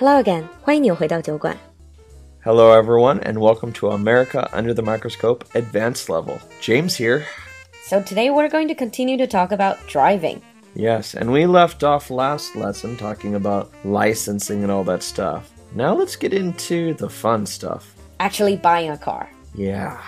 [0.00, 1.56] Hello again，欢迎你回到酒馆。
[2.44, 6.38] Hello, everyone, and welcome to America Under the Microscope Advanced Level.
[6.60, 7.24] James here.
[7.88, 10.40] So today we're going to continue to talk about driving.
[10.74, 15.50] Yes, and we left off last lesson talking about licensing and all that stuff.
[15.74, 17.94] Now let's get into the fun stuff.
[18.20, 19.28] Actually buying a car.
[19.54, 19.98] Yeah.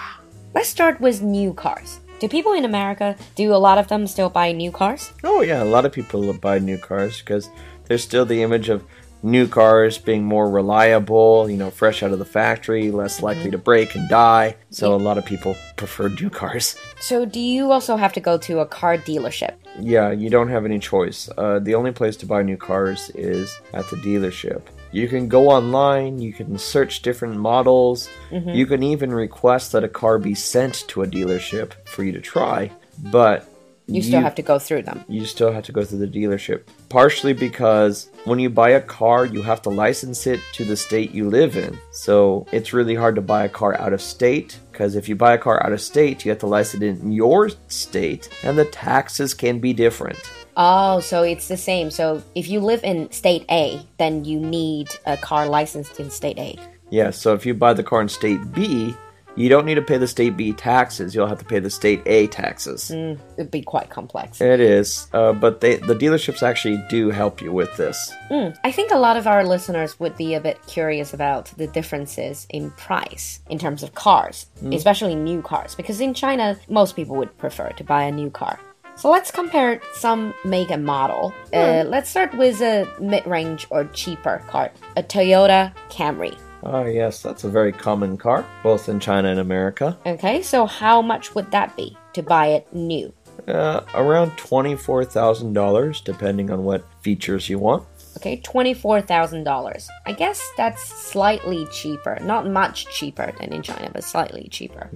[0.55, 2.01] Let's start with new cars.
[2.21, 5.13] Do people in America, do a lot of them still buy new cars?
[5.23, 7.49] Oh, yeah, a lot of people buy new cars because
[7.87, 8.83] there's still the image of
[9.24, 13.58] new cars being more reliable, you know, fresh out of the factory, less likely to
[13.58, 14.56] break and die.
[14.70, 16.76] So a lot of people prefer new cars.
[17.00, 19.56] So do you also have to go to a car dealership?
[19.80, 21.30] Yeah, you don't have any choice.
[21.38, 24.62] Uh, the only place to buy new cars is at the dealership.
[24.92, 29.88] You can go online, you can search different models, you can even request that a
[29.90, 32.70] car be sent to a dealership for you to try,
[33.06, 33.50] but
[33.96, 35.04] You still have to go through them.
[35.08, 36.64] you still have to go through the dealership.
[36.90, 41.12] Partially because when you buy a car, you have to license it to the state
[41.12, 41.78] you live in.
[41.92, 45.34] So it's really hard to buy a car out of state because if you buy
[45.34, 48.66] a car out of state, you have to license it in your state and the
[48.66, 50.20] taxes can be different.
[50.56, 51.90] Oh, so it's the same.
[51.90, 56.38] So if you live in state A, then you need a car licensed in state
[56.38, 56.58] A.
[56.90, 58.96] Yeah, so if you buy the car in state B,
[59.36, 61.16] you don't need to pay the state B taxes.
[61.16, 62.92] You'll have to pay the state A taxes.
[62.92, 64.42] It'd be quite complex.
[64.42, 68.14] It is, uh, but they the dealerships actually do help you with this.
[68.30, 71.68] Mm, I think a lot of our listeners would be a bit curious about the
[71.68, 77.16] differences in price in terms of cars, especially new cars, because in China, most people
[77.16, 78.60] would prefer to buy a new car.
[78.96, 81.34] So let's compare some make and model.
[81.52, 86.38] Uh, let's start with a mid range or cheaper car, a Toyota Camry.
[86.66, 89.98] Ah, yes, that's a very common car, both in China and America.
[90.06, 93.14] Okay, so how much would that be to buy it new?
[93.48, 97.84] Uh, around twenty-four thousand dollars, depending on what features you want.
[98.18, 99.88] Okay, $24,000.
[100.06, 102.20] I guess that's slightly cheaper.
[102.22, 104.88] Not much cheaper than in China, but slightly cheaper.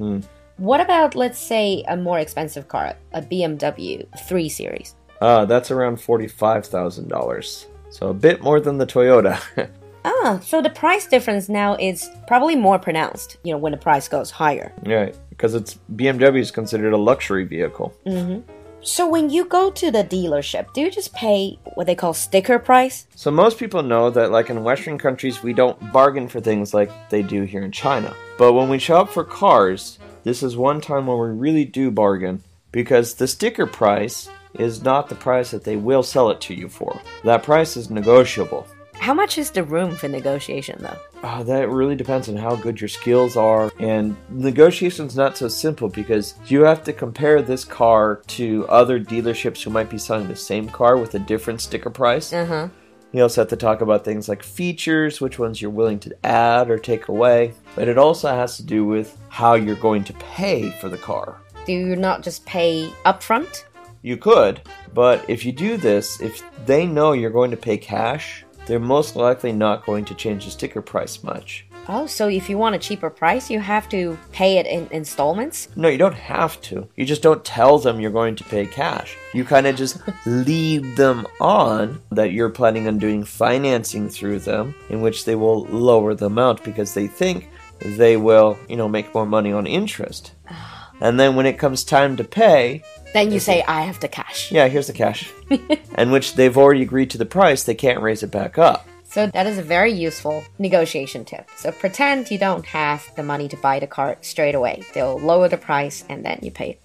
[0.57, 4.95] What about, let's say, a more expensive car, a BMW 3 Series?
[5.19, 9.41] Uh, that's around forty-five thousand dollars, so a bit more than the Toyota.
[10.09, 14.07] Ah, so the price difference now is probably more pronounced, you know, when the price
[14.07, 14.72] goes higher.
[14.85, 17.94] right, because it's BMW is considered a luxury vehicle.
[18.06, 18.44] Mhm.
[18.81, 22.57] So when you go to the dealership, do you just pay what they call sticker
[22.57, 23.06] price?
[23.16, 26.91] So most people know that like in Western countries we don't bargain for things like
[27.09, 28.13] they do here in China.
[28.38, 32.44] But when we shop for cars, this is one time when we really do bargain
[32.72, 36.69] because the sticker price is not the price that they will sell it to you
[36.69, 37.01] for.
[37.25, 38.66] That price is negotiable.
[39.00, 40.97] How much is the room for negotiation, though?
[41.24, 45.88] Uh, that really depends on how good your skills are, and negotiation's not so simple
[45.88, 50.36] because you have to compare this car to other dealerships who might be selling the
[50.36, 52.34] same car with a different sticker price.
[52.34, 52.68] Uh huh.
[53.13, 56.69] You also have to talk about things like features, which ones you're willing to add
[56.69, 57.53] or take away.
[57.75, 61.38] But it also has to do with how you're going to pay for the car.
[61.66, 63.63] Do you not just pay upfront?
[64.02, 64.62] You could,
[64.94, 69.16] but if you do this, if they know you're going to pay cash, they're most
[69.16, 71.66] likely not going to change the sticker price much.
[71.89, 75.69] Oh, so if you want a cheaper price, you have to pay it in installments?
[75.78, 76.89] No, you don't have to.
[76.97, 79.16] You just don't tell them you're going to pay cash.
[79.33, 84.75] You kind of just lead them on that you're planning on doing financing through them,
[84.89, 89.13] in which they will lower the amount because they think they will, you know, make
[89.13, 90.33] more money on interest.
[91.00, 92.81] And then when it comes time to pay,
[93.13, 94.51] Then you say, I have the cash.
[94.51, 95.31] yeah, here's the cash.
[95.95, 98.88] and which they've already agreed to the price, they can't raise it back up.
[99.03, 101.50] So that is a very useful negotiation tip.
[101.56, 104.84] So pretend you don't have the money to buy the car straight away.
[104.94, 106.78] They'll lower the price and then you pay.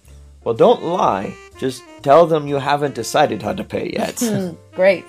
[0.43, 1.35] Well, don't lie.
[1.59, 4.21] Just tell them you haven't decided how to pay yet.
[4.73, 5.05] Great.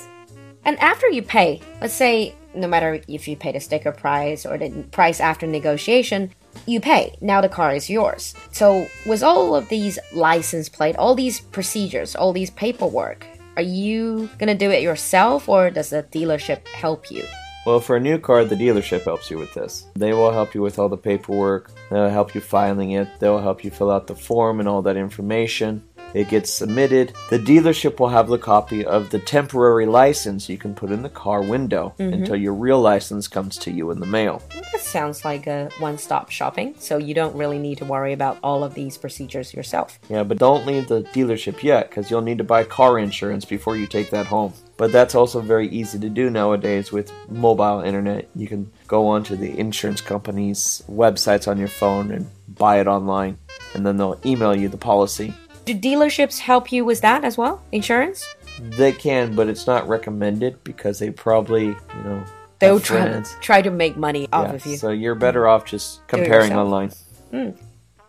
[0.64, 4.58] And after you pay, let's say no matter if you pay the sticker price or
[4.58, 6.30] the price after negotiation,
[6.66, 7.16] you pay.
[7.20, 8.34] Now the car is yours.
[8.52, 13.26] So with all of these license plate, all these procedures, all these paperwork,
[13.56, 17.24] are you gonna do it yourself or does the dealership help you?
[17.66, 19.86] Well, for a new car, the dealership helps you with this.
[19.94, 23.64] They will help you with all the paperwork, they'll help you filing it, they'll help
[23.64, 25.82] you fill out the form and all that information.
[26.14, 27.12] It gets submitted.
[27.28, 31.08] The dealership will have the copy of the temporary license you can put in the
[31.08, 32.12] car window mm-hmm.
[32.12, 34.40] until your real license comes to you in the mail.
[34.72, 38.38] That sounds like a one stop shopping, so you don't really need to worry about
[38.42, 39.98] all of these procedures yourself.
[40.08, 43.76] Yeah, but don't leave the dealership yet because you'll need to buy car insurance before
[43.76, 44.52] you take that home.
[44.76, 48.28] But that's also very easy to do nowadays with mobile internet.
[48.34, 53.38] You can go onto the insurance company's websites on your phone and buy it online,
[53.74, 55.34] and then they'll email you the policy.
[55.64, 57.62] Do dealerships help you with that as well?
[57.72, 58.24] Insurance?
[58.60, 62.24] They can, but it's not recommended because they probably, you know,
[62.58, 64.76] They'll try, try to make money off Yeah, of you.
[64.76, 66.92] so you're better off just comparing online.
[67.30, 67.50] Hmm.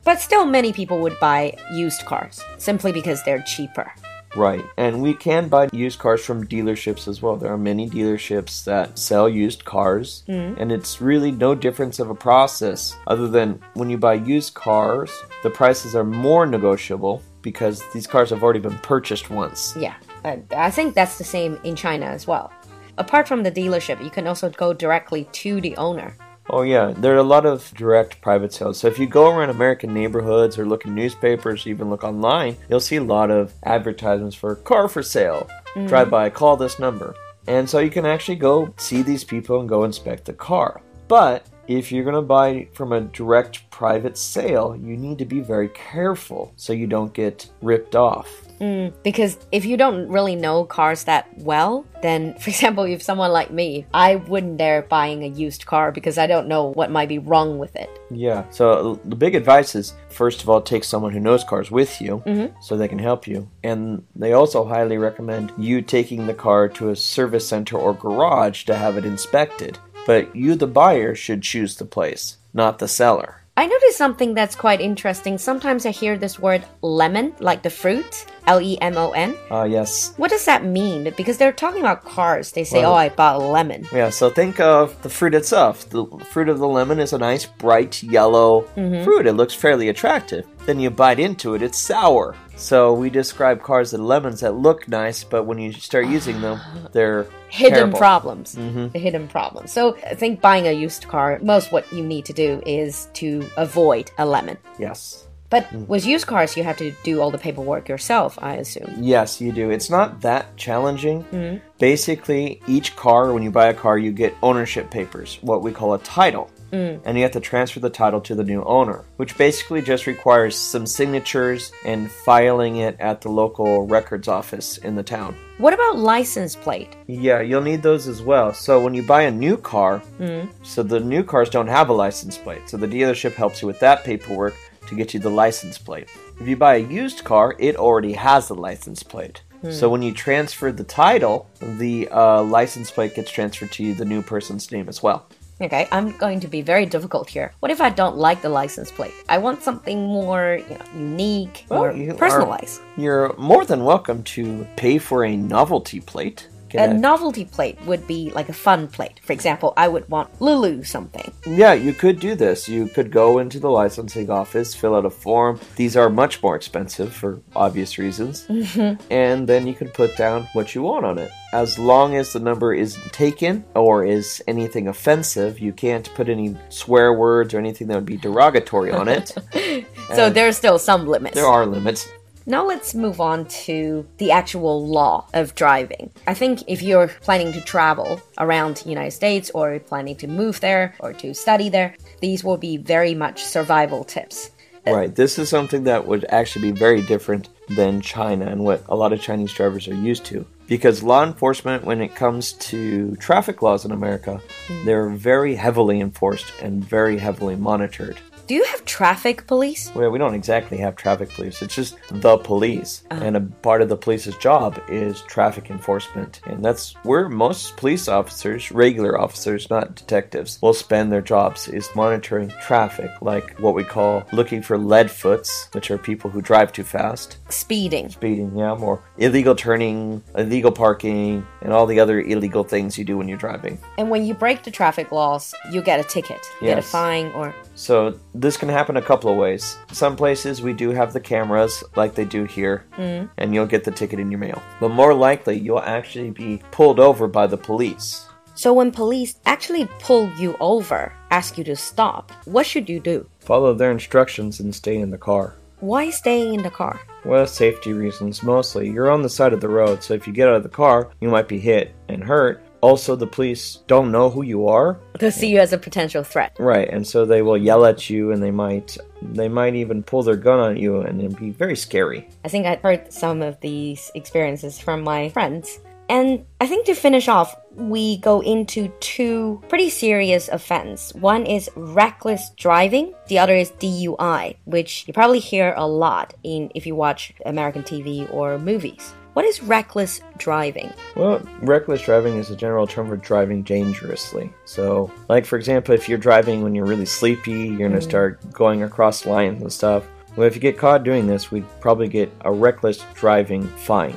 [0.03, 3.91] But still, many people would buy used cars simply because they're cheaper.
[4.35, 4.63] Right.
[4.77, 7.37] And we can buy used cars from dealerships as well.
[7.37, 10.53] There are many dealerships that sell used cars, hmm.
[10.57, 15.11] and it's really no difference of a process other than when you buy used cars,
[15.41, 19.77] the prices are more negotiable because these cars have already been purchased once.
[19.77, 19.95] Yeah,
[20.25, 22.51] I, I think that's the same in China as well.
[22.97, 26.17] Apart from the dealership, you can also go directly to the owner.
[26.49, 28.79] Oh yeah, there are a lot of direct private sales.
[28.79, 32.79] So if you go around American neighborhoods or look in newspapers, even look online, you'll
[32.79, 35.47] see a lot of advertisements for car for sale.
[35.75, 35.87] Mm.
[35.87, 37.15] Drive by, call this number.
[37.47, 40.81] And so you can actually go see these people and go inspect the car.
[41.07, 45.41] But if you're going to buy from a direct private sale, you need to be
[45.41, 48.29] very careful so you don't get ripped off.
[48.61, 53.33] Mm, because if you don't really know cars that well, then, for example, if someone
[53.33, 57.09] like me, I wouldn't dare buying a used car because I don't know what might
[57.09, 57.89] be wrong with it.
[58.09, 58.49] Yeah.
[58.49, 62.23] So the big advice is first of all, take someone who knows cars with you
[62.25, 62.57] mm-hmm.
[62.61, 63.49] so they can help you.
[63.61, 68.63] And they also highly recommend you taking the car to a service center or garage
[68.63, 69.77] to have it inspected.
[70.07, 73.41] But you, the buyer, should choose the place, not the seller.
[73.57, 75.37] I noticed something that's quite interesting.
[75.37, 79.33] Sometimes I hear this word lemon, like the fruit, L E M O N.
[79.49, 80.13] Ah, yes.
[80.17, 81.13] What does that mean?
[81.15, 82.51] Because they're talking about cars.
[82.51, 83.87] They say, Well- oh, I bought a lemon.
[83.93, 85.89] Yeah, so think of the fruit itself.
[85.89, 88.63] The fruit of the lemon is a nice, bright yellow
[89.05, 89.25] fruit.
[89.25, 90.45] It looks fairly attractive.
[90.65, 92.35] Then you bite into it, it's sour.
[92.55, 96.59] So we describe cars as lemons that look nice, but when you start using them,
[96.91, 97.97] they're hidden terrible.
[97.97, 98.55] problems.
[98.55, 98.87] Mm-hmm.
[98.89, 99.71] The hidden problems.
[99.71, 103.47] So I think buying a used car, most what you need to do is to
[103.57, 104.57] avoid a lemon.
[104.79, 105.27] Yes.
[105.49, 105.87] But mm.
[105.87, 108.91] with used cars, you have to do all the paperwork yourself, I assume.
[108.99, 109.69] Yes, you do.
[109.69, 111.23] It's not that challenging.
[111.25, 111.57] Mm-hmm.
[111.77, 115.93] Basically, each car, when you buy a car, you get ownership papers, what we call
[115.93, 116.49] a title.
[116.75, 117.01] Mm.
[117.05, 120.57] And you have to transfer the title to the new owner, which basically just requires
[120.57, 125.35] some signatures and filing it at the local records office in the town.
[125.57, 126.95] What about license plate?
[127.07, 128.53] Yeah, you'll need those as well.
[128.53, 130.49] So when you buy a new car, mm.
[130.63, 132.69] so the new cars don't have a license plate.
[132.69, 134.55] So the dealership helps you with that paperwork
[134.87, 136.09] to get you the license plate.
[136.39, 139.41] If you buy a used car, it already has the license plate.
[139.63, 139.73] Mm.
[139.73, 144.05] So when you transfer the title, the uh, license plate gets transferred to you, the
[144.05, 145.27] new person's name as well.
[145.61, 147.53] Okay, I'm going to be very difficult here.
[147.61, 149.13] What if I don't like the license plate?
[149.29, 152.81] I want something more you know, unique, Well, more you are- personalized.
[152.97, 156.49] You're more than welcome to pay for a novelty plate.
[156.77, 159.19] A novelty plate would be like a fun plate.
[159.23, 161.31] For example, I would want Lulu something.
[161.45, 162.67] Yeah, you could do this.
[162.69, 165.59] You could go into the licensing office, fill out a form.
[165.75, 168.45] These are much more expensive for obvious reasons.
[168.55, 169.01] Mm-hmm.
[169.11, 171.29] And then you can put down what you want on it.
[171.53, 176.57] As long as the number isn't taken or is anything offensive, you can't put any
[176.69, 179.35] swear words or anything that would be derogatory on it.
[180.15, 181.35] So there's still some limits.
[181.35, 182.07] there are limits.
[182.47, 186.11] Now let's move on to the actual law of driving.
[186.27, 190.59] I think if you're planning to travel around the United States or planning to move
[190.59, 194.51] there or to study there, these will be very much survival tips.
[194.85, 195.15] Right.
[195.15, 199.13] This is something that would actually be very different than China and what a lot
[199.13, 200.45] of Chinese drivers are used to.
[200.67, 204.85] Because law enforcement, when it comes to traffic laws in America, mm.
[204.85, 208.19] they're very heavily enforced and very heavily monitored.
[208.47, 209.91] Do you have traffic police?
[209.95, 211.63] Well, we don't exactly have traffic police.
[211.63, 213.01] It's just the police.
[213.09, 213.23] Uh-huh.
[213.23, 216.41] And a part of the police's job is traffic enforcement.
[216.45, 221.89] And that's where most police officers, regular officers, not detectives, will spend their jobs is
[221.95, 226.71] monitoring traffic, like what we call looking for lead foots, which are people who drive
[226.71, 228.09] too fast, Speeding.
[228.09, 233.17] speeding, yeah, more illegal turning, illegal parking, and all the other illegal things you do
[233.17, 233.79] when you're driving.
[233.97, 237.31] And when you break the traffic laws, you get a ticket, you get a fine,
[237.31, 239.77] or So this can happen a couple of ways.
[239.91, 243.29] Some places we do have the cameras like they do here, mm.
[243.37, 244.61] and you'll get the ticket in your mail.
[244.79, 248.27] But more likely, you'll actually be pulled over by the police.
[248.55, 253.27] so when police actually pull you over, ask you to stop, what should you do?
[253.39, 255.55] Follow their instructions and stay in the car.
[255.81, 257.01] Why stay in the car?
[257.25, 258.89] Well, safety reasons mostly.
[258.89, 261.11] You're on the side of the road, so if you get out of the car,
[261.19, 262.63] you might be hit and hurt.
[262.85, 266.55] Also, the police don't know who you are, They'll see you as a potential threat.
[266.59, 266.87] right?
[266.87, 270.35] And so they will yell at you, and they might they might even pull their
[270.35, 272.29] gun on you, and it'd be very scary.
[272.45, 275.79] I think I've heard some of these experiences from my friends.
[276.09, 281.11] And I think to finish off, we go into two pretty serious offense.
[281.15, 286.69] One is reckless driving, the other is DUI, which you probably hear a lot in
[286.75, 289.15] if you watch American TV or movies.
[289.35, 290.93] What is reckless driving?
[291.17, 294.49] Well, reckless driving is a general term for driving dangerously.
[294.63, 298.09] So, like for example, if you're driving when you're really sleepy, you're going to mm-hmm.
[298.09, 300.07] start going across lines and stuff.
[300.37, 304.15] Well, if you get caught doing this, we'd probably get a reckless driving fine.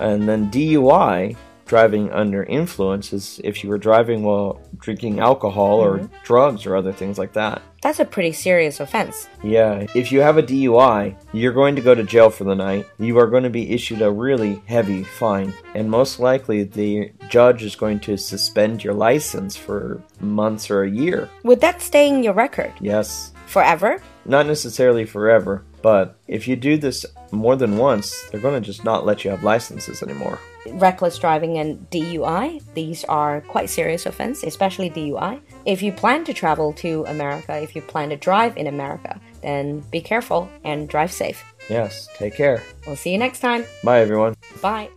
[0.00, 1.34] And then DUI,
[1.68, 6.14] driving under influence, is if you were driving while drinking alcohol or mm-hmm.
[6.24, 7.62] drugs or other things like that.
[7.82, 9.28] That's a pretty serious offense.
[9.44, 12.86] Yeah, if you have a DUI, you're going to go to jail for the night.
[12.98, 17.62] You are going to be issued a really heavy fine, and most likely the judge
[17.62, 21.28] is going to suspend your license for months or a year.
[21.44, 24.02] Would that stay in your record Yes, forever?
[24.28, 28.84] not necessarily forever, but if you do this more than once, they're going to just
[28.84, 30.38] not let you have licenses anymore.
[30.66, 35.40] Reckless driving and DUI, these are quite serious offense, especially DUI.
[35.64, 39.80] If you plan to travel to America, if you plan to drive in America, then
[39.90, 41.44] be careful and drive safe.
[41.68, 42.62] Yes, take care.
[42.86, 43.64] We'll see you next time.
[43.84, 44.34] Bye, everyone.
[44.60, 44.90] Bye.